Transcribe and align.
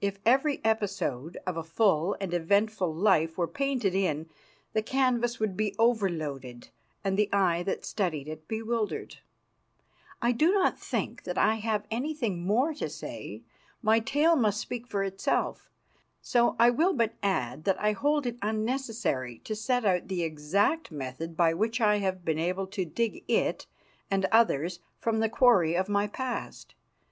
If 0.00 0.20
every 0.24 0.60
episode 0.64 1.36
of 1.48 1.56
a 1.56 1.64
full 1.64 2.16
and 2.20 2.32
eventful 2.32 2.94
life 2.94 3.36
were 3.36 3.48
painted 3.48 3.92
in, 3.92 4.28
the 4.72 4.82
canvas 4.84 5.40
would 5.40 5.56
be 5.56 5.74
overloaded 5.80 6.68
and 7.02 7.18
the 7.18 7.28
eye 7.32 7.64
that 7.64 7.84
studied 7.84 8.28
it 8.28 8.46
bewildered. 8.46 9.16
I 10.22 10.30
do 10.30 10.52
not 10.52 10.78
think 10.78 11.24
that 11.24 11.36
I 11.36 11.56
have 11.56 11.88
anything 11.90 12.46
more 12.46 12.72
to 12.74 12.88
say. 12.88 13.42
My 13.82 13.98
tale 13.98 14.36
must 14.36 14.60
speak 14.60 14.86
for 14.86 15.02
itself. 15.02 15.68
So 16.22 16.54
I 16.56 16.70
will 16.70 16.92
but 16.94 17.14
add 17.20 17.64
that 17.64 17.80
I 17.80 17.90
hold 17.90 18.26
it 18.26 18.38
unnecessary 18.42 19.40
to 19.40 19.56
set 19.56 19.84
out 19.84 20.06
the 20.06 20.22
exact 20.22 20.92
method 20.92 21.36
by 21.36 21.52
which 21.52 21.80
I 21.80 21.96
have 21.96 22.24
been 22.24 22.38
able 22.38 22.68
to 22.68 22.84
dig 22.84 23.24
it 23.26 23.66
and 24.08 24.24
others 24.26 24.78
from 25.00 25.18
the 25.18 25.28
quarry 25.28 25.74
of 25.76 25.88
my 25.88 26.06
past. 26.06 26.76